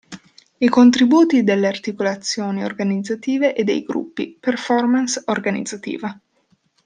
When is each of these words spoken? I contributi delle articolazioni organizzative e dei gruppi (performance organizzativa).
I 0.57 0.67
contributi 0.67 1.43
delle 1.43 1.67
articolazioni 1.67 2.63
organizzative 2.63 3.53
e 3.53 3.63
dei 3.63 3.83
gruppi 3.83 4.35
(performance 4.39 5.21
organizzativa). 5.25 6.19